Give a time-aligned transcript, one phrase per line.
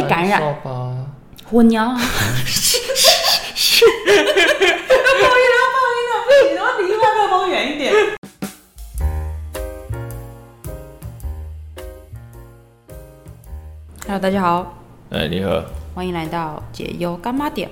[0.00, 0.96] 被感染，烧吧。
[1.44, 1.92] 火鸟啊。
[1.92, 2.08] 要放
[5.36, 7.92] 音了，要放音了，不行，我要离麦克风远一点。
[14.06, 14.74] Hello，大家好，
[15.10, 15.62] 哎，你好，
[15.94, 17.70] 欢迎来到解忧干妈点，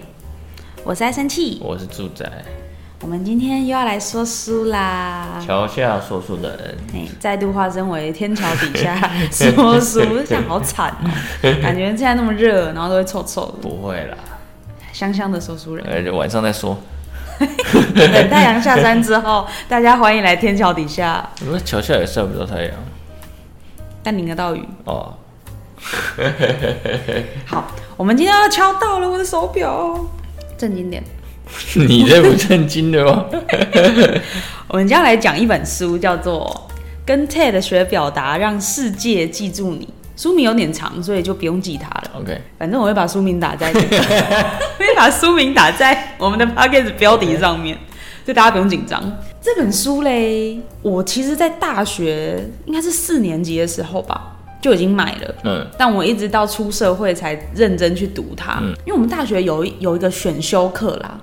[0.85, 1.59] 我是爱生气。
[1.63, 2.68] 我是住宅，我
[3.09, 5.43] 们今天又要来说书啦。
[5.45, 6.77] 桥下说书的人。
[6.95, 11.11] 哎，再度化身为天桥底下 说书，这样好惨哦、
[11.63, 14.17] 感觉现在那么热，然后都会臭臭的，不会啦，
[14.93, 15.87] 香香的说书人。
[15.89, 16.79] 呃，晚上再说。
[17.39, 22.73] 等太阳下山之后，大家欢迎来天桥底下，不过桥下也晒不到太阳
[24.03, 24.63] 但淋得到雨。
[24.85, 25.15] 哦。
[27.47, 27.65] 好，
[27.97, 30.05] 我们今天要敲到了我的手表，
[30.59, 31.03] 正经点。
[31.75, 33.25] 你这不正经的吗？
[34.69, 36.69] 我们今天要来讲一本书，叫做
[37.07, 39.87] 《跟 TED 学表达，让世界记住你》。
[40.21, 42.11] 书名有点长，所以就不用记它了。
[42.21, 43.73] OK，反正我会把书名打在
[44.77, 47.77] 会把书名打在我们的 p o c a s t 标题上面，
[48.25, 49.01] 所以大家不用紧张。
[49.41, 55.35] 这本书嘞，我其实在大学应该是四年级的时候吧，就已经买了。
[55.45, 61.17] 嗯，但我一直到出社会才认真去读它，嗯因为我们大学有一有一个选修课啦，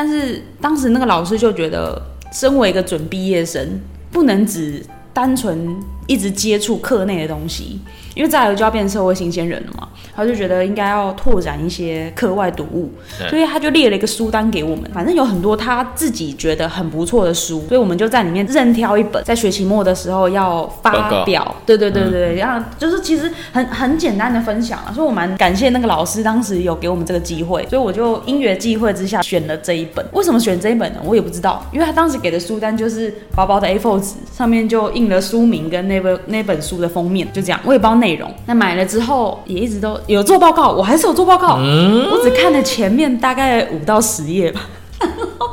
[0.00, 2.00] 但是当时那个老师就觉得，
[2.32, 3.80] 身为一个准毕业生，
[4.12, 4.80] 不能只
[5.12, 7.80] 单纯一直接触课内的东西，
[8.14, 12.90] 因为再来就要变社会新鲜人了嘛，他就觉得应该要拓展一些课外读物，
[13.28, 30.04] 所以他就列了一个书单给我们，反正有很多他自己觉得很不错的书，所以我们就在里面任挑一本，在学期末的时候要发表，对对对对对，然后就是其实很很简单的分享啊，所以我蛮感谢那个老师当时有给我们这个机会，所以我就因缘际会之下选了这一本。
[30.12, 31.00] 为什么选这一本呢？
[31.04, 38.32] 我也不知道，因为他当时给的书单就是薄薄的 A4 纸，上面就印了书名跟那本那本书的封面，就这样，我也不知道内容。
[38.46, 44.60] 那买了之后也一直都有做报告，我还是有做报告，我只看了前面大概五到十页吧。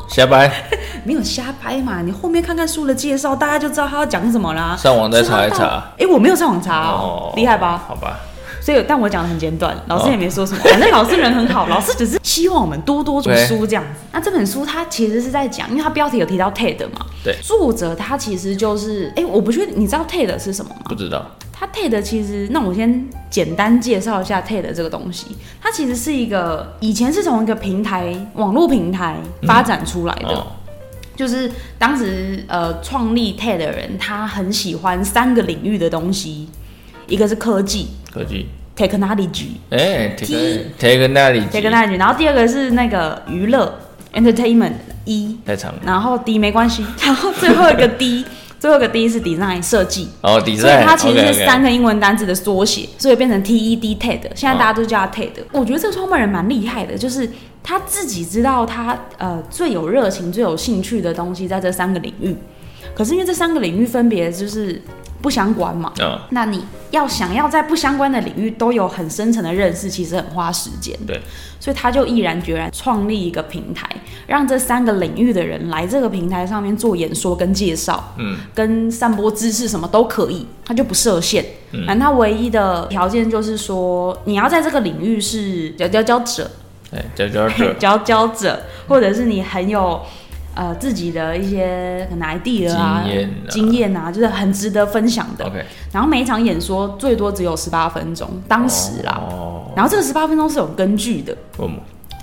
[0.08, 0.50] 瞎掰
[1.04, 4.76] 没有瞎掰嘛，你后面看看书的介绍，大家就知道他要讲什么啦。
[4.78, 5.84] 上网再查一查。
[5.98, 7.84] 哎、我没有上网查哦，厉害吧？
[7.88, 8.20] 好吧，
[8.62, 13.90] 所以，但我讲的很简短，老师也没说什么， 反正老师人很好，老师只是希望我们多多读书这样子。
[14.12, 20.96] 那这本书它其实是在讲，因为它标题有提到 TED 嘛，对作者他其实就是，哎、我不确定，你知道 TED 是什么吗不？
[20.96, 21.24] 知道。
[21.58, 25.28] 它 TED 其实，那我先简单介绍一下 TED 这个东西。
[25.62, 30.48] 它其实是一个以前是从一个平台网络平台发展出来的，哦，
[31.16, 31.50] 就是
[31.80, 36.50] 当时呃创立 TED 的人，他很喜欢三个领域的东西，
[37.08, 38.48] 一个是科技科技。
[38.76, 39.52] （technology）。
[39.70, 43.80] 哎 T，take n a l y technology，然后第二个是那个娱乐
[44.14, 44.74] entertainment
[45.06, 45.80] 一，太长了。
[45.86, 48.26] 然后 D 没关系， 然后最后一个 D，
[48.66, 55.30] 最后一个 D 是 design 设计，哦，底所以它其实是三个英文单字的缩写，所以变成 TED TED，现在大家都叫它 TED。
[55.52, 57.30] 我觉得这个创办人蛮厉害的，就是
[57.62, 62.36] 他自己知道他呃最有热情、最有兴趣的东西在这三个领域，
[62.96, 64.82] 可是因为这三个领域分别就是
[65.26, 70.96] 不相关嘛，嗯，那你要想要在不相关的领域都有很深层的认识，其实很花时间。
[71.08, 71.20] 对，
[71.60, 73.90] 所以他就毅然决然创立一个平台，
[74.28, 81.44] 让这三个领域的人来这个平台上面做演说跟介绍，嗯，跟散播知识什么都可以，他就不设限。
[81.72, 86.52] 嗯他唯一的条件就是说，你要在这个领域是佼佼佼者，
[86.94, 87.74] 哎，佼佼者。
[87.80, 90.00] 佼佼者，或者是你很有。
[90.56, 93.50] 呃，自己的一些可能 idea 啊、经验啊。
[93.50, 95.46] 经验啊，就是很值得分享的。
[95.46, 99.22] OK，然后每一场演说最多只有十八分钟，当时啦。
[99.30, 101.38] 哦，然后这个十八分钟是有根据的，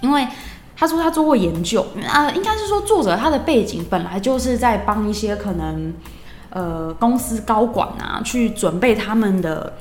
[0.00, 0.26] 因为
[0.74, 5.94] 他说他做过研究啊、应该是说作者他的背景本来就是在帮一些可能
[6.50, 9.72] 呃公司高管啊去准备他们的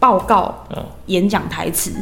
[0.00, 1.92] 报告、哦演讲台词，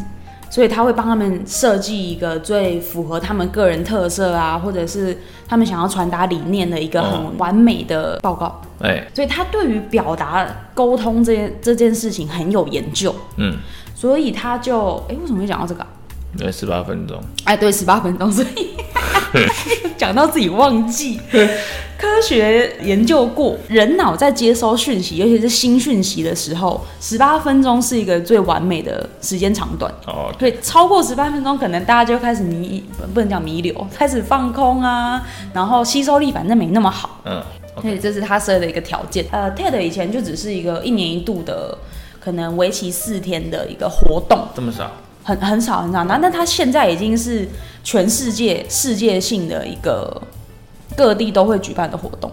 [0.51, 5.17] 所以他会帮他们设计一个最符合他们个人特色啊，或者是
[5.47, 8.61] 他们想要传达理念的一个哦很完美的报告。
[8.81, 13.57] 哎，所以他对于表达沟通这件这件事情很有研究，嗯，
[13.95, 15.89] 所以他就哎、为什么会讲到这个啊、
[16.37, 17.21] 对十八分钟。
[17.45, 18.77] 哎，对，十八分钟，所以
[19.97, 21.21] 讲到自己忘记。
[21.99, 29.93] 科学研究过，人脑在接收讯息，尤其是新讯息的时候，十八分钟是一个最完美的时间长短。
[30.07, 35.21] 哦，所以超过十八分钟，可能大家就开始迷，不能讲迷流，开始放空啊，
[35.53, 37.21] 然后吸收力反正没那么好。
[37.25, 37.43] 嗯
[37.83, 39.25] 所以这是他设的一个条件。
[39.31, 41.77] 呃，TED 以前就只是一个一年一度的，
[42.21, 44.91] 可能为期四天的一个活动，这么少。
[45.29, 46.05] 很很少很少。
[46.05, 47.47] 那但他现在已经是
[47.85, 50.23] 全世界世界性的一个
[50.97, 52.31] 各地都会举办的活动。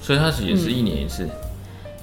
[0.00, 1.28] 所以它是也是一年一次。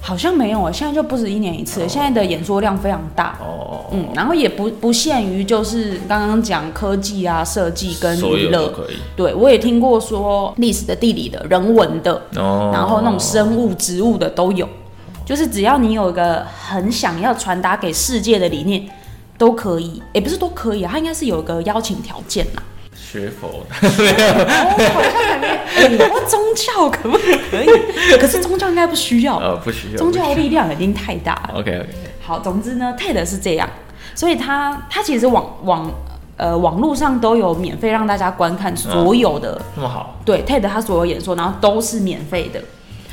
[0.02, 3.38] 好像没有啊，现在就不止一年一次了，现在的演说量非常大。
[3.40, 8.96] 哦，嗯，然后也不不限于就是刚刚讲科技啊、设计跟娱乐，可以。
[9.16, 14.68] 对我也听过说历史的、地理的、人文的，哦，然后那种生物、植物的都有，
[15.24, 18.86] 就是只要你有一个很想要传达给世界的理念，
[19.44, 22.62] 都可以，也不是都可以啊，它应该是有一个邀请条件啦。
[22.96, 23.66] 学佛哦，
[24.94, 25.46] 好像还没，
[25.76, 27.66] 哎，你 说宗教可不可以？
[28.18, 31.60] 可是宗教应该不需要，呃不需要宗教的力量已经太大了。
[31.60, 31.88] OK OK，
[32.22, 33.68] 好，总之呢，TED 是这样，
[34.14, 35.92] 所以他他其实网网
[36.38, 42.60] 呃网络上都有免费让大家观看所有的、那么好，对 TED 他所有演说，然后都是免费的。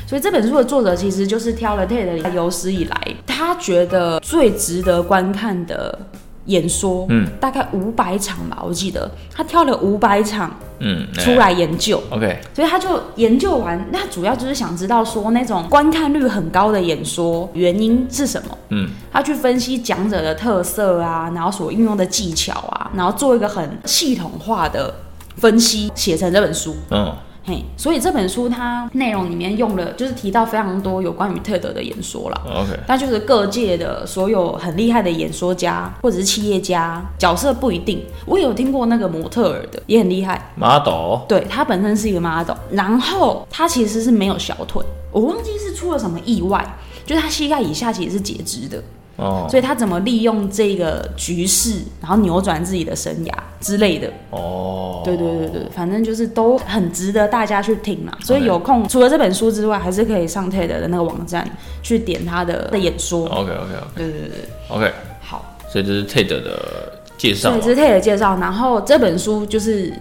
[0.04, 2.96] 所以这本书的作者其实就是挑了 TED 有史以来
[3.26, 5.98] 他觉得最值得观看的
[6.46, 12.02] 演说，嗯，大概五百场吧，我记得他挑了五百场嗯，哎出来研究。
[12.10, 18.58] OK，所以他就研究完，那主要就是想知道说那种观看率很高的演说原因是什么。
[18.70, 24.92] 嗯，他去分析讲者的特色啊，然后所运用的技巧啊，然后做一个很系统化的
[25.36, 26.74] 分析，写成这本书。
[26.90, 32.40] 嗯，嘿，所以这本书它内容里面用了，就是提到非常多有关于特德的演说啦。
[32.46, 38.00] OK，那就是各界的所有很厉害的演说家或者是企业家，角色不一定。
[38.26, 40.52] 我有听过那个模特儿的，也很厉害。
[40.56, 44.80] model，对他本身是一个 model，然后他其实是没有小腿，
[45.10, 46.64] 我忘记是出了什么意外，
[47.04, 48.80] 就是他膝盖以下其实是截肢的，
[49.22, 54.12] 哦所以他怎么利用这个局势，然后扭转自己的生涯之类的。
[54.30, 58.12] 哦，对对对对，反正就是都很值得大家去听嘛。
[58.20, 61.48] 所以有空除了这本书之外，还是可以上 TED 的那个网站
[61.82, 63.26] 去点他的的演说。
[63.28, 65.56] OK OK OK 对对对对，OK，好。
[65.70, 69.92] 所以这是 TED 的介绍对，这是 TED 的介绍，然后这本书就是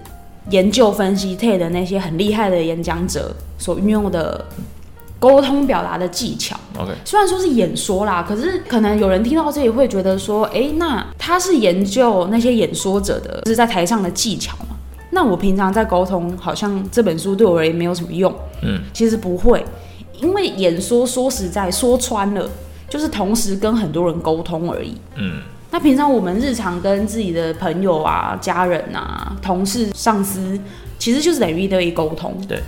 [0.50, 4.44] 研究分析 TED 那些很厉害的演讲者所运用的
[5.22, 6.58] 沟通表达的技巧。
[6.80, 14.76] OK，虽然说是演说啦，可是可能有人听到这里会觉得说，诶，那他是研究那些演说者的，就是在台上的技巧嘛？
[15.12, 18.34] 那我平常在沟通，好像这本书对我而言没有什么用。
[18.64, 19.64] 嗯，其实不会，
[20.20, 22.50] 因为演说说实在说穿了，
[22.90, 24.96] 就是同时跟很多人沟通而已。
[25.18, 30.60] 嗯，那平常我们日常跟自己的朋友啊、家人啊、同事、上司，
[30.98, 32.60] 其实就是等于一对一沟通，对，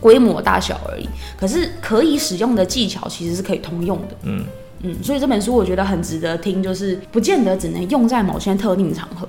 [0.00, 1.08] 规模大小而已。
[1.38, 4.16] 可是可以使用的技巧其实是可以通用的。
[4.22, 4.44] 嗯
[4.82, 9.28] 嗯，所以这本书我觉得很值得听，就是不见得只能用在某些特定场合，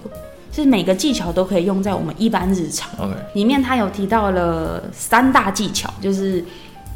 [0.54, 2.88] 是每个技巧都可以用在我们一般日常。
[3.00, 6.44] OK，里面他有提到了三大技巧，就是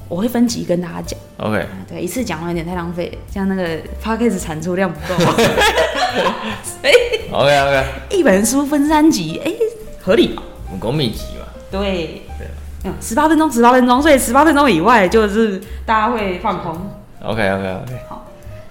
[0.07, 1.19] 我会分级跟大家讲。
[1.37, 5.15] OK，啊对，一次讲完有点太浪费，这样那个 p a c k a g e 产出量不够。
[7.31, 9.51] OK OK，一本书分三集，哎、
[9.99, 10.43] 合理吧？
[10.71, 12.22] 武功秘籍嘛，对对，
[12.85, 16.74] 嗯，十八分钟，十八分钟，所以十八分钟以外就是大家会放空。
[17.21, 18.25] OK OK OK，好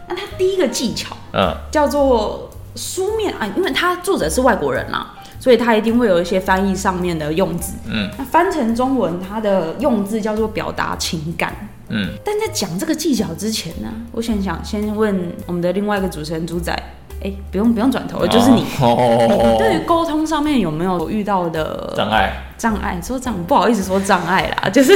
[0.09, 7.73] 那他第一个技巧嗯叫做书面啊，因为他作者是外国人啦，所以他一定会有一些翻译上面的用字。
[7.87, 11.55] 嗯那翻成中文，它的用字叫做表达情感。
[11.89, 16.75] 嗯，但在讲这个技巧之前呢，我想想先问我们的另外一个主持人主仔，
[17.23, 18.65] 哎、不用不用转头，就是你。
[18.81, 23.01] 哦，对于沟通上面有没有遇到的障碍障碍？
[23.03, 24.93] 说障不好意思说障碍啦， 就是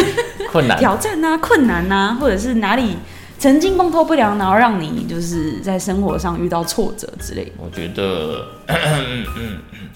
[0.50, 2.96] 困难，挑战啊、困难啊，或者是哪里
[3.38, 7.52] 曾经沟通不良，然后让你就是在生活上遇到挫折之类。
[7.58, 8.46] 我觉得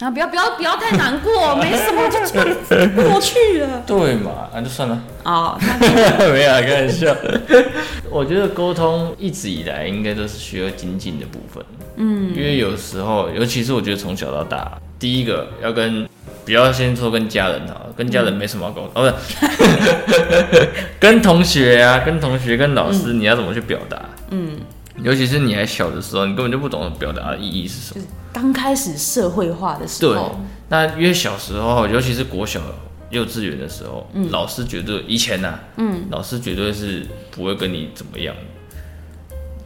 [0.00, 3.82] 啊，不要不要不要太难过， 没什么，就过去了。
[3.86, 4.98] 对嘛，那就算了。
[5.24, 7.14] 哦， 没开玩笑。
[8.10, 11.62] 我觉得沟通一直以来应该都是需要精进的部分。
[11.96, 16.08] 嗯，因为有时候，尤其是我觉得从小到大，第一个要跟，
[16.46, 24.00] 不要先说跟家人好，跟家人没什么好沟通，哦不是，跟同学啊，跟同学、跟老师，你要怎么去表达？
[24.30, 24.58] 嗯，
[25.02, 28.04] 尤其是你还小的时候，你根本就不懂得表达的意义是什么。
[28.32, 32.60] 刚开始社会化的时对候，，那因为小时候，尤其是国小、
[33.10, 38.42] 幼稚园的时候，老师绝对以前呐、嗯，老师绝对是不会跟你怎么样的。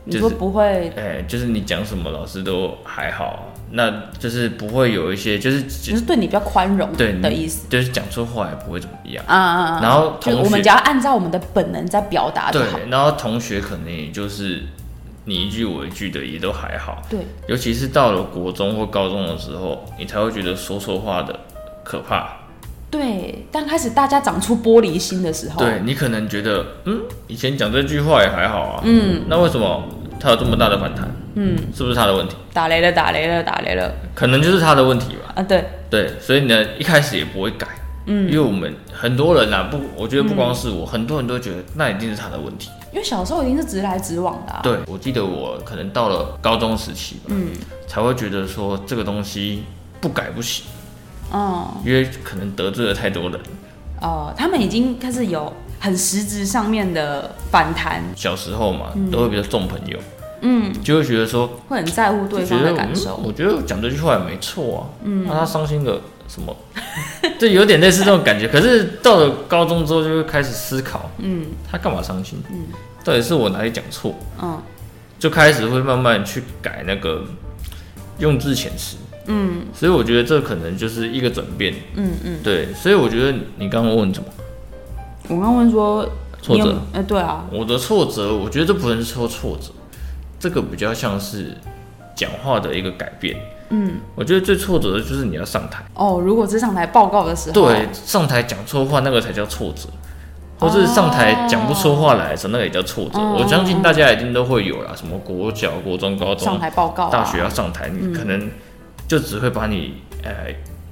[0.07, 7.67] 你说不会，哎、就是你讲什么，老师都还好，那就是不会有一些，就是就是对你比较宽容对的意思。
[7.71, 9.25] 就是讲错话也不会怎么样。
[9.27, 9.81] 啊啊啊！
[9.83, 14.63] 然后就是同学我们只要按照我们的本能在表达就对好。，然后同学可能也就是
[15.25, 17.03] 你一句我一句的，也都还好。
[17.09, 21.39] 对，尤其是到了国中或高中的时候，你才会觉得说错话的
[21.83, 22.29] 可怕。
[22.91, 29.83] 对，刚开始大家长出玻璃心的时候，对你可能觉得，嗯，以前讲这句话也还好啊，嗯，那为什么
[30.21, 31.11] 他有这么大的反弹？
[31.35, 32.37] 嗯，是不是他的问题？
[32.53, 35.33] 打雷了，打雷了，打雷了可能就是他的问题吧。
[35.35, 35.43] 啊！
[35.43, 37.67] 对，对，所以呢，一开始也不会改，
[38.07, 44.61] 嗯因为我们很多人啊，不，我觉得不光是我，很多人都觉得那一定是他的问题，因为小时候一定是直来直往的、啊。
[44.63, 47.49] 对，我记得我可能到了高中时期吧，嗯
[47.89, 49.65] 才会觉得说这个东西
[50.01, 50.65] 不改不行，
[51.33, 53.41] 嗯因为可能得罪了太多人。
[54.01, 59.99] 哦、他们已经开始有很实质上面的反弹，小时候嘛，都会比较重朋友，
[60.43, 63.17] 嗯，就会觉得说，会很在乎对方的感受。
[63.25, 65.99] 我觉得我讲这句话也没错啊，嗯，那他伤心了
[66.29, 66.57] 什么？
[67.39, 68.47] 就有点类似这种感觉。
[68.49, 72.39] 可是到了高中之后，就会开始思考，嗯他干嘛伤心？
[72.51, 72.67] 嗯，
[73.05, 74.15] 到底是我哪里讲错？
[74.43, 74.61] 嗯
[75.19, 77.25] 就开始会慢慢去改那个
[78.19, 78.97] 用字遣词。
[79.27, 81.75] 嗯所以我觉得这可能就是一个转变。
[81.95, 84.29] 嗯嗯，对，所以我觉得你刚刚问什么
[85.29, 86.07] 我刚问说
[86.43, 89.71] 挫折哎、对啊，我的挫折，我觉得这不能说挫折，
[90.39, 91.57] 这个比较像是
[92.15, 93.35] 讲话的一个改变。
[93.75, 94.01] 嗯。
[94.15, 99.89] 我觉得最挫折的就是你要上台，哦，如果是上台报告的时候，对，上台讲错话那个才叫挫折，
[100.59, 103.19] 或是上台讲不出话来的时候，那个也叫挫折。
[103.19, 103.37] 哦。
[103.39, 108.49] 我相信大家一定都会有啦，什么国小、国中、高中上、台报告、啊，大学要上台，你可能
[109.09, 110.31] 就只会把你呃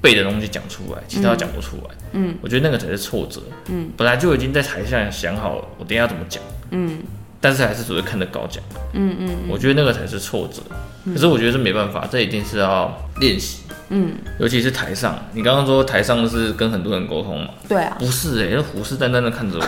[0.01, 1.95] 背的东西讲出来，其他讲不出来。
[2.11, 3.41] 嗯，我觉得那个才是挫折。
[3.67, 6.99] 嗯，本来就已经在台下想好了我等一下要怎么讲，嗯
[7.43, 8.63] 但是还是只会看着高讲。
[8.93, 10.61] 嗯嗯我觉得那个才是挫折。
[11.13, 15.19] 可是我觉得这没办法，这一定是要练习，嗯，尤其是台上。
[15.33, 17.49] 你刚刚说台上是跟很多人沟通嘛？
[17.67, 19.65] 对啊，不是哎、欸，虎视眈眈的看着我，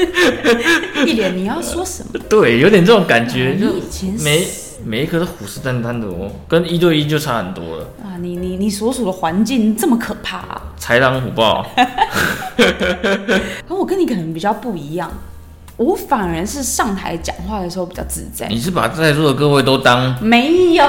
[1.04, 2.18] 一脸你要说什么？
[2.30, 4.46] 对，有点这种感觉，就你以前每
[4.82, 11.66] 每一个都虎视眈眈的哦，跟一对一就差很多了，啊，你你你所属的环境这么可怕、啊，豺狼虎豹。
[13.68, 15.10] 可我跟你可能比较不一样，
[15.80, 18.46] 我反而是上台讲话的时候比较自在。
[18.48, 20.84] 你是把在座的各位都当没有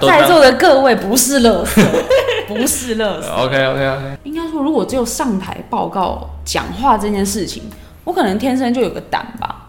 [0.00, 1.82] 在座的各位不是乐色，
[2.46, 3.28] 不是乐色。
[3.32, 7.64] OK OK OK，应该说，如果只有上台报告讲话这件事情，
[8.04, 9.66] 我可能天生就有个胆吧，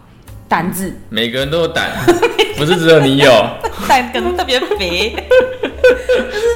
[0.48, 1.90] 胆子，每个人都有胆，
[2.56, 3.28] 不是只有你有。
[3.88, 5.16] 胆可能特别肥。
[5.82, 6.46] 就是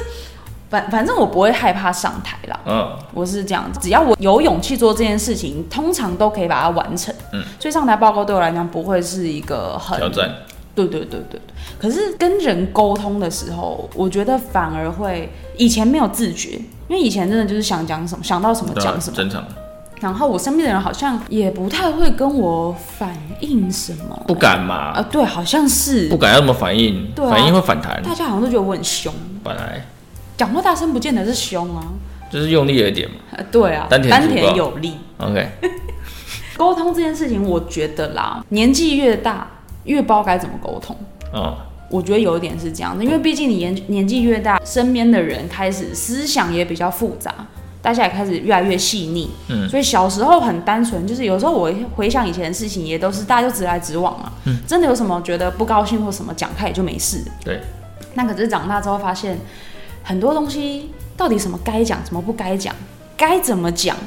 [0.75, 7.15] 反反正我不会害怕上台啦，嗯，我是这样子，只要我有勇气做这件事情，通常都可以把它完成。
[7.31, 10.29] 嗯，所以上台报告对我来讲不会是一个很挑战。
[10.73, 11.41] 对对对对对。
[11.79, 19.41] 可是跟人沟通的时候，我觉得反而会以前没有自觉，因为以前真的就是想讲什么想到什么讲什么，正常。
[20.01, 24.23] 然后我身边的人好像也不太会跟我反映什么。
[24.27, 28.03] 不敢嘛啊，嘛，对，好像是不敢要怎么反应，对啊反应会反弹。
[28.03, 29.81] 大家好像都觉得我很凶，本来
[30.37, 31.83] 讲话大声不见得是凶啊。
[32.31, 33.15] 就是用力了一点嘛。
[33.31, 34.95] 呃对啊，丹田丹田有力。
[35.19, 35.47] OK，
[36.57, 39.47] 沟通这件事情，我觉得啦，年纪越大
[39.85, 40.95] 越不知道该怎么沟通。
[41.31, 41.55] 哦，
[41.89, 47.33] 我觉得有一点是这样的，因为毕竟你年年纪越大，身边的人开始思想也比较复杂，
[47.81, 49.29] 大家也开始越来越细腻。
[49.49, 54.33] 嗯所以小时候很单纯，就是有时候我回想以前的事情，也都是大家就直来直往啊。
[54.45, 57.23] 嗯真的有什么觉得不高兴或什么讲开也就没事。
[57.45, 57.61] 对，
[58.15, 59.37] 那可是长大之后发现，
[60.07, 62.73] 很多东西到底什么该讲，什么不该讲，
[63.17, 63.97] 该怎么讲，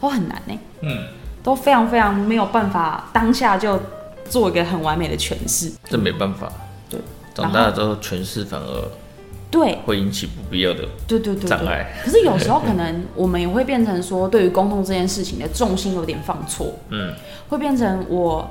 [0.00, 1.04] 都很难呢、嗯，
[1.42, 3.78] 都非常非常没有办法当下就
[4.28, 5.70] 做一个很完美的诠释。
[5.84, 6.50] 这没办法。
[6.88, 6.98] 对，
[7.34, 8.88] 长大了之后诠释反而
[9.50, 11.48] 对会引起不必要的对对对对。
[11.50, 11.92] 障碍。
[12.02, 17.12] 可是有时候可能我们也会变成说，对于沟通这件事情的重心有点放错，嗯，
[17.48, 18.48] 会变成我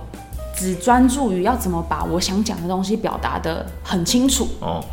[0.56, 4.48] 只专注于要怎么把我想讲的东西表达的很清楚。
[4.60, 4.84] 哦，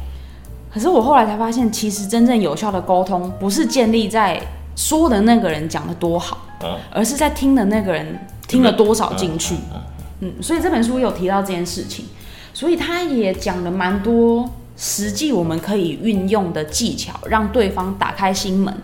[0.72, 4.40] 可是我后来才发现，其实真正有效的沟通，不是建立在
[4.76, 9.54] 说的那个人讲的多好，哦，而是在听的那个人听了多少进去。
[9.74, 9.80] 嗯
[10.20, 12.04] 嗯，所以这本书有提到这件事情，
[12.52, 18.74] 所以他也讲了蛮多实际我们可以运用的技巧，让对方打开心门，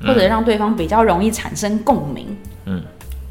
[0.00, 2.36] 或者让对方比较容易产生共鸣。
[2.66, 2.82] 嗯，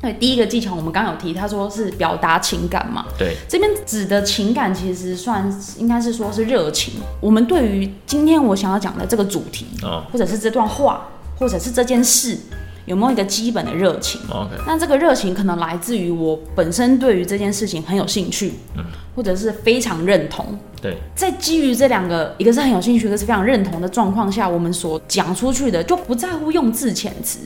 [0.01, 6.93] 对，第一个技巧我们刚刚有提，他说是表达情感嘛，对，这边指的情感其实算应该是说是热情。
[7.19, 10.05] 我们对于今天我想要讲的这个主题，哦。
[10.11, 12.37] 或者是这段话，或者是这件事，
[12.85, 18.85] 有没有一个基本的热情？，OK，那这个热情可能来自于我本身对于这件事情很有兴趣，嗯
[19.19, 20.57] 或者是非常认同。
[20.81, 27.39] 对，在基于这两个，一个是很有兴趣，一个是非常认同的状况下，我们所讲出去的就不在乎用字遣词，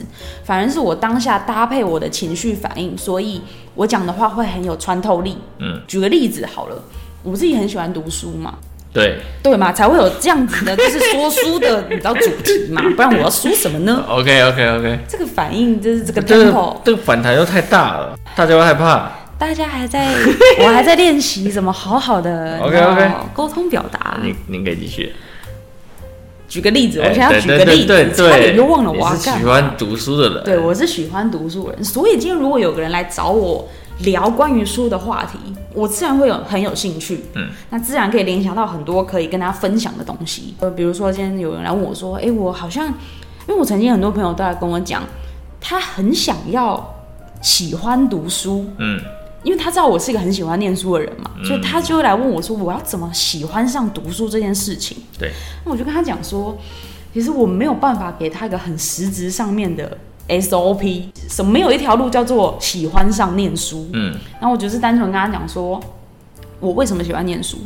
[0.44, 3.40] 反而是我当下搭配我的情绪反应，所以
[3.74, 5.36] 我讲的话会很有穿透力。
[5.58, 6.80] 嗯，举个例子好了，
[7.24, 8.54] 我自己很喜欢读书嘛，
[8.92, 16.80] 对对嘛，才会有这样子的，就是说书的，你知道主题嘛， 不然我要说什么呢？，OK OK OK，这个反应就是这个这 tempo 个。
[16.84, 19.10] 这个反弹又太大了，大家会害怕。
[19.38, 20.14] 大家还在，
[20.62, 22.60] 我还在练习怎么好好的
[23.32, 24.18] 沟通表达。
[24.22, 25.12] 您您可以继续。
[26.48, 29.40] 举个例子，我想要举个例对子，差点就忘了我要干嘛。
[29.40, 30.44] 喜欢读书的人。
[30.44, 33.66] 对，我是喜欢读书人，所以今天如果有个人来找我
[34.00, 35.38] 聊关于书的话题，
[35.72, 37.24] 我自然会有很有兴趣。
[37.34, 40.54] 嗯，那自然可以联想到很多可以跟大家分享的东西。
[40.60, 42.94] 呃，比如说今天有人来问我说，哎、我好像，因
[43.48, 45.02] 为我曾经很多朋友都在跟我讲，
[45.60, 46.94] 他很想要
[47.40, 49.00] 喜欢读书，嗯
[49.44, 54.96] 因为他知道我是一个很喜欢念书的人嘛，所以他就会来问我说，我要怎么喜欢上读书这件事情？
[55.18, 55.30] 对，
[55.64, 56.56] 那我就跟他讲说，
[57.12, 59.96] 其实我没有办法给他一个很实质上面的
[60.28, 63.86] SOP，什么没有一条路叫做喜欢上念书。
[63.92, 65.78] 嗯然后我就是单纯跟他讲说，
[66.58, 67.58] 我为什么喜欢念书？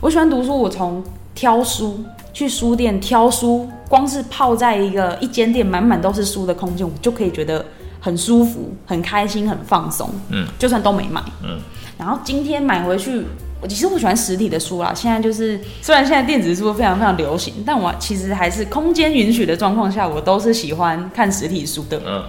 [0.00, 1.02] 我喜欢读书，我从
[1.34, 7.64] 挑书去书店挑书，光是泡在一个一间店满满都是书的空间，我就可以觉得
[8.02, 10.10] 很舒服、很开心、很放松。
[10.28, 11.22] 嗯，就算都没买。
[11.42, 11.58] 嗯，
[11.96, 13.24] 然后今天买回去，
[13.62, 14.92] 我其实我喜欢实体的书啦。
[14.92, 21.98] 现在就是虽然现在电子书非常非常流行，但我其实还是空间允许的状况下，我都是喜欢看实体书的。
[22.04, 22.22] 嗯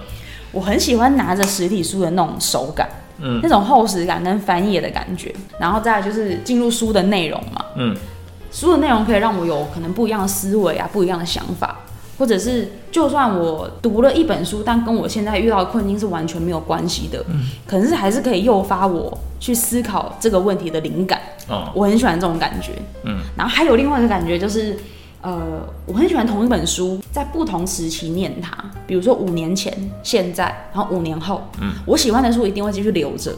[0.52, 2.88] 我很喜欢拿着实体书的那种手感。
[3.18, 7.64] 嗯那种厚实感跟翻页的感觉，然后再来就是进入书的内容嘛。
[7.76, 7.96] 嗯
[8.50, 11.76] 书的内容可以让我有可能不一样的思维啊，不一样的想法，
[12.18, 21.20] 或者是就算我读了一本书，但跟我现在遇到的困境是完全没有关系的，嗯，可能是还是可以诱发我去思考这个问题的灵感。
[21.48, 22.72] 哦我很喜欢这种感觉。
[23.04, 24.76] 嗯，然后还有另外一个感觉就是，
[25.20, 28.52] 呃，我很喜欢同一本书在不同时期念它，
[28.86, 33.34] 比如说五年前、现在，然后五年后，嗯，我喜欢的书一定会继续留着。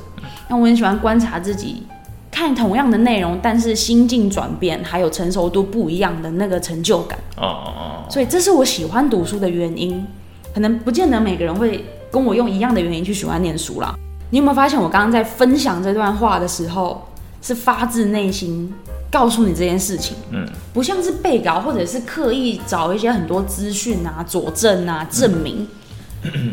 [0.48, 1.82] 那我很喜欢观察自己。
[2.28, 10.06] 看同样的内容，但是心境转变还有成熟度不一样的那个成就感，哦哦哦，所以这是我喜欢读书的原因。
[10.54, 13.94] 可能不见得每个人会跟我用一样的原因去喜欢念书啦。
[14.30, 17.06] 你有没有发现，我刚刚在分享这段话的时候，
[17.42, 18.72] 是发自内心
[19.10, 25.68] 告诉你这件事情，嗯，不像是背稿或者是刻意找一些很多资讯啊、佐证啊、证明，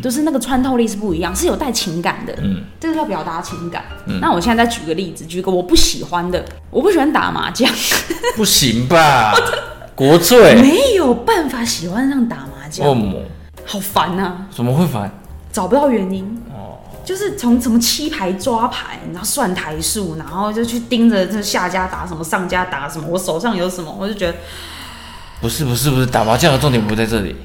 [0.02, 3.84] 就是那个穿透力是不一样，是有带情感的，嗯，这个叫表达情感。
[4.20, 7.72] 那我现在再举个例子，举个我不喜欢的，我不喜欢打麻将，
[8.36, 9.34] 不行吧？
[9.94, 12.96] 国粹没有办法喜欢上打麻将，哦
[13.64, 15.10] 好烦啊，怎么会烦？
[15.52, 16.24] 找不到原因。
[16.52, 24.34] 哦，就是从什么七牌抓牌，然后算台数，然后就去盯着这下家打什么，上家打什么，我手上有什么，我就觉得
[25.40, 27.36] 不是不是不是，打麻将的重点不在这里。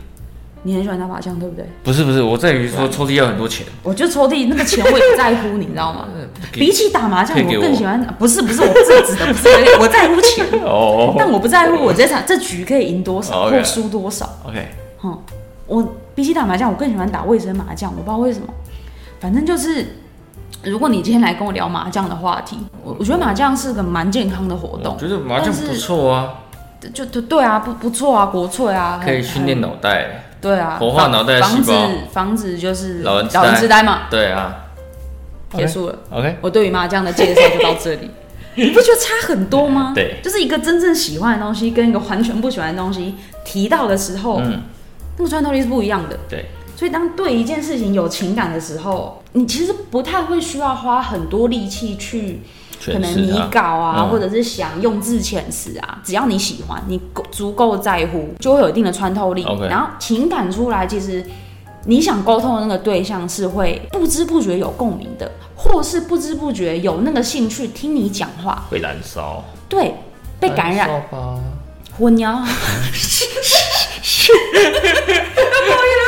[0.63, 1.65] 你很喜欢打麻将，对不对？
[1.83, 3.65] 不是不是，我在于说抽屉要很多钱。
[3.81, 6.05] 我就抽屉那个钱我也不在乎，你知道吗？
[6.51, 9.47] 比起打麻将，我我更喜欢不是不是，我不是指的不是，
[9.79, 14.29] 我在乎钱，哦 但我不在乎我这场这局可以赢多少或输多少。
[14.45, 14.67] ，OK，
[14.97, 15.17] 哼，
[15.65, 18.47] 我比起打麻将，我更喜欢打卫生麻将，我不知道为什么。
[19.21, 19.95] 反正就是，
[20.63, 26.33] 如果你今天来跟我聊麻将的话题，我我觉得麻将是个蛮健康的活动我，觉得麻将不错啊，
[26.93, 29.61] 就就对啊，不不错啊，国粹啊，可以训练。
[29.61, 30.25] 脑袋。
[30.41, 33.39] 很对啊，活化脑袋细防止胞防止就是老人痴呆。
[33.41, 34.01] 老人痴呆嘛。
[34.09, 34.65] 对啊。
[35.51, 38.09] 结束了，，OK，我对于麻将的介绍就到这里。
[38.53, 39.93] 你不觉得差很多吗？
[39.95, 40.17] 对。
[40.23, 44.61] 就是一个真正喜欢的东西跟一个完全不喜欢的东西提到的时候，嗯，
[45.17, 46.19] 那个穿透力是不一样的。
[46.29, 52.41] 对，所以当对一件事情有情感的时候，你其实不太会需要花很多力气去
[52.85, 59.45] 可能你搞啊稿啊，嗯或者是想用字遣词啊，只要你喜欢，你够足够在乎，就会有一定的穿透力。
[59.69, 61.25] 然后情感出来，其实
[61.85, 69.95] 你想沟通的那个对象是会不知不觉有共鸣的，或是不知不觉有那个兴趣听你讲话，会燃烧，对，
[70.39, 70.87] 被感染。
[70.87, 71.39] 燃烧吧。
[71.97, 72.31] 婚呀！
[72.31, 73.25] 不好意思，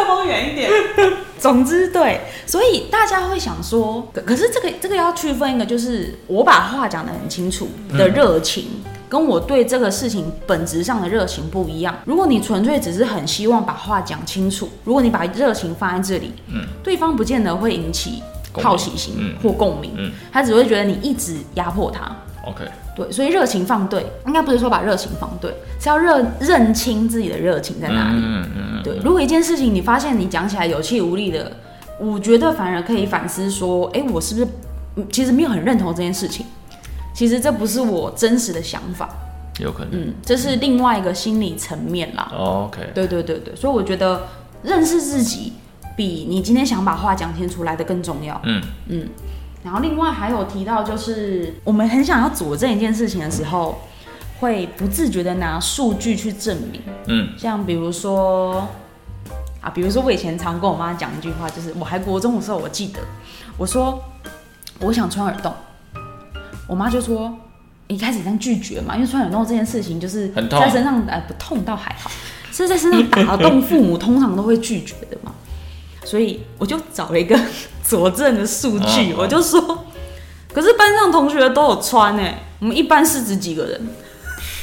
[1.39, 8.65] 总之，对，所以大家会想说，可可是这个这个要区分一个，就是我把话讲得很清楚的热情，
[9.07, 11.97] 跟我对这个事情本质上的热情不一样。
[12.05, 18.21] 如果你纯粹只是很希望把话讲清楚，如果你把热情放在这里，嗯，对方不见得会引起
[18.53, 19.35] 好奇心嗯。
[19.41, 20.11] 或共鸣，嗯。
[20.31, 22.15] 他只会觉得你一直压迫他。
[22.45, 22.63] OK，
[22.95, 28.17] 对，所以热情放对，应该不是说把热情放对，是要认认清自己的热情在哪里。
[28.17, 31.51] 嗯嗯嗯，对，如果一件事情你发现你讲起来有气无力的，
[31.99, 34.47] 我觉得反而可以反思说，哎，我是不是
[34.95, 36.45] 嗯其实没有很认同这件事情？
[37.13, 39.09] 其实这不是我真实的想法，
[39.59, 39.89] 有可能。
[39.91, 42.31] 嗯，这是另外一个心理层面啦。
[42.33, 44.25] 哦 OK，对对对对，所以我觉得
[44.63, 45.51] 认识自己
[45.97, 48.39] 比你今天想把话讲清楚来的更重要。
[48.45, 49.09] 嗯嗯，
[49.63, 53.79] 然后另外还有提到，就是我们很想要佐证一件事情的时候，
[54.39, 56.81] 会不自觉的拿数据去证明。
[57.07, 58.67] 嗯像比如说
[59.61, 62.99] 啊，比如说我以前常跟我妈讲一句话，就是我还国中的时候，我记得
[63.57, 64.01] 我说
[64.79, 65.53] 我想穿耳洞，
[66.67, 67.37] 我妈就说。
[67.91, 72.11] 一开始这样拒绝嘛，因为穿耳洞这件事情就是很痛在身上，哎，不痛倒还好，
[72.51, 75.33] 是在身上打洞，父母通常都会拒绝的嘛。
[76.03, 77.39] 所以我就找了一个
[77.83, 79.85] 佐证的数据，嗯嗯我就说，
[80.53, 83.81] 可是班上同学都有穿哎、我们一班四十几个人。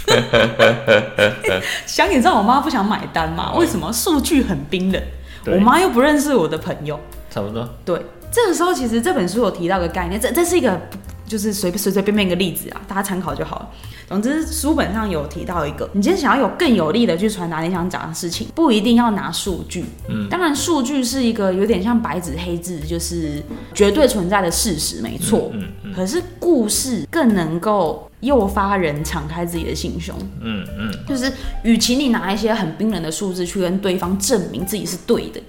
[1.85, 3.53] 想你知道我妈不想买单吗？
[3.57, 3.93] 为什么？
[3.93, 5.03] 数据很冰冷，
[5.45, 6.99] 对我妈又不认识我的朋友。
[7.29, 7.69] 差不多。
[7.85, 10.81] 对，这个时候其实这本书有提到一个概念，这这是一个
[11.27, 13.69] 就是随随随便便一个例子啊，大家参考就好了。
[14.09, 19.85] 总之，书本上有提到一个，你今天想要有更有力的去传达你想讲的事情，不一定要拿数据。
[20.09, 23.43] 嗯，当然，数据是一个有点像白纸黑字，就是
[23.75, 25.51] 绝对存在的事实，没错。
[25.55, 30.15] 嗯嗯可是故事更能够诱发人敞开自己的心胸。
[30.41, 31.33] 嗯嗯，就是，
[31.65, 35.41] 与其你拿一些很冰冷的数字去跟对方证明自己是对的，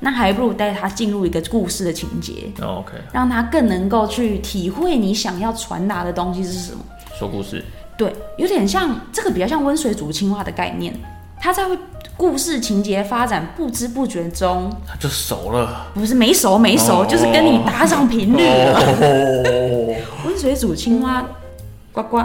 [0.00, 6.78] 那还不如带他进入一个故事的情节，哦 OK，让他更能够去体会你想要传达的东西是什么。
[7.18, 7.62] 说故事。
[7.98, 10.94] 对，有点像这个比较像温水煮青蛙的概念，
[11.38, 11.64] 他在
[12.16, 15.86] 故事情节发展不知不觉中，他就熟了。
[15.92, 18.80] 不是没熟没熟，哦就是跟你搭上频率了。
[18.80, 21.22] 哦，温水煮青蛙，
[21.92, 22.22] 呱呱。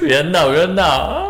[0.00, 1.26] 别闹别闹。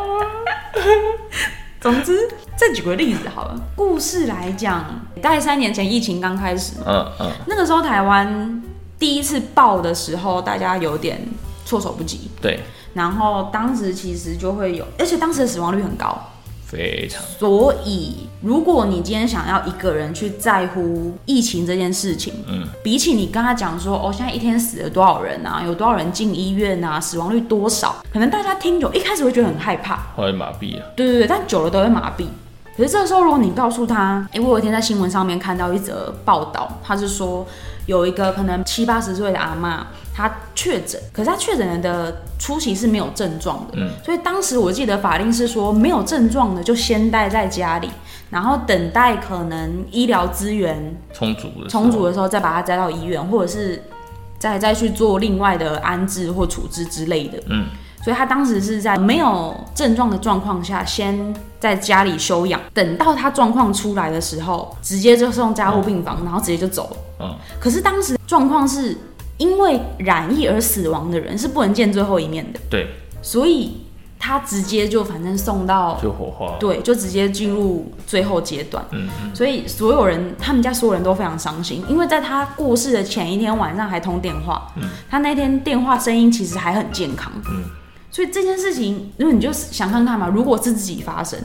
[1.81, 4.85] 总之，再举个例子好了，故事来讲，
[5.21, 8.63] 大概三年前疫情刚开始嘛，嗯嗯，那个时候台湾
[8.99, 11.21] 第一次爆的时候，大家有点
[11.67, 12.31] 措手不及。
[12.41, 12.61] 对，
[12.95, 16.19] 然后当时其实就会有，而且当时的死亡率很高，
[16.67, 30.85] 非常所以如果你今天想要一个人去在乎疫情这件事情，嗯，比起你跟他讲说，哦，现在一天死了多少人啊，有多少人进医院啊，死亡率多少，可能大家听久一开始会觉得很害怕，会麻痹啊。
[30.97, 32.27] 对对对，但久了都会麻痹。
[32.77, 37.47] 可是这个时候，如果你告诉他，哎、我有一天在新闻上面看到一则报道，他是说
[37.87, 39.81] 有一个可能七八十岁的阿嬷，
[40.17, 43.91] 她确诊，可是他确诊的初期是没有症状的，嗯。
[44.03, 47.91] 所以当时我记得法令是说，没有症状的就先待在家里，
[48.31, 51.69] 然后等待可能医疗资源充足的时候。
[51.69, 53.83] 充足的时候再把他带到医院，或者是
[54.39, 57.39] 再再去做另外的安置或处置之类的。
[57.51, 57.67] 嗯，
[58.03, 66.97] 所以他当时是在没有症状的状况下，先在家里休养，等到他状况出来的时候，直接就送加护病房，然后直接就走了。
[67.21, 68.97] 嗯，可是当时状况是
[69.39, 72.87] 因为染疫而死亡的人是不能见最后一面的，对，
[73.21, 73.73] 所以
[74.19, 76.57] 他直接就反正送到就火化。
[76.59, 78.85] 对，就直接进入最后阶段。
[78.93, 84.73] 嗯嗯，所以所有人，他们家所有人都非常伤心，因为在他过世的前一天晚上还通电话，
[85.11, 87.65] 他那天电话声音其实还很健康，嗯。
[88.11, 91.39] 所以这件事情，如果你就想看看嘛，如果是自己发生，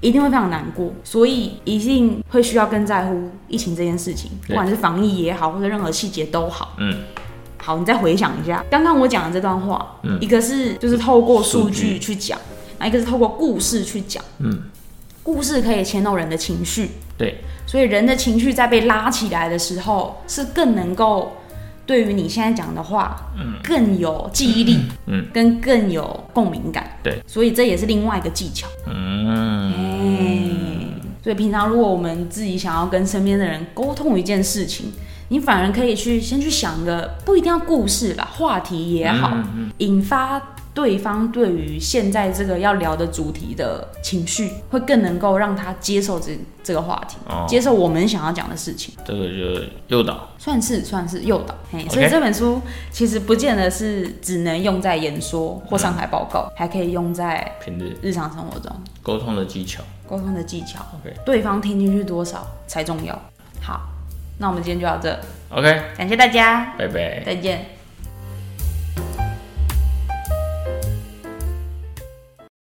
[0.00, 6.72] 一定会非常难过，所以一定会需要更在乎疫情这件事情，不管是防疫也好，或者任何细节都好。
[6.78, 7.00] 嗯，
[7.64, 10.18] 好，你再回想一下，刚刚我讲的这段话，嗯。
[10.20, 12.38] 一个是就是透过数据去讲，
[12.78, 14.64] 那一个是透过故事去讲，嗯，
[15.22, 21.32] 故事可以牵动人的情绪，对，所以人的情绪在被拉起来的时候，是更能够
[21.86, 23.54] 对于你现在讲的话，嗯。
[23.64, 26.98] 更有记忆力，嗯，跟更有共鸣感。
[27.02, 28.66] 对，所以这也是另外一个技巧。
[28.86, 29.72] 嗯，
[31.22, 34.92] 所以平常如果我们自己想要跟身边的人沟通一件事情，
[35.28, 40.40] 你反而可以去先去想个不一定要故事吧，话题也好，嗯嗯引发
[40.72, 48.92] 对方对于现在这个要聊的主题的情绪，会更能够让他接受这这个话题，哦接受我们想要讲的事情。
[49.04, 50.28] 这个就诱导。
[50.36, 52.60] 算是算是诱导，嘿所以这本书
[52.90, 58.70] 其实不见得是只能用在演说或上台报告，还可以用在平日日常生活中
[59.02, 59.82] 沟通的技巧。
[60.06, 63.18] 沟通的技巧，OK 对方听进去多少才重要。
[63.62, 63.80] 好，
[64.38, 65.18] 那我们今天就到这
[65.50, 67.22] ，OK，感谢大家，拜拜。
[67.24, 67.73] 再见。